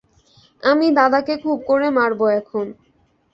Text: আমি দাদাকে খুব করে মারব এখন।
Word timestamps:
আমি 0.63 0.87
দাদাকে 0.91 1.33
খুব 1.37 1.57
করে 1.67 1.87
মারব 1.89 2.21
এখন। 2.39 2.65